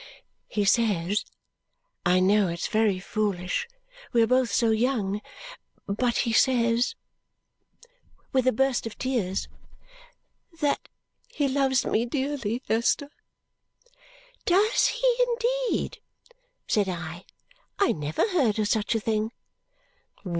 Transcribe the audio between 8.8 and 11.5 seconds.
of tears, "that he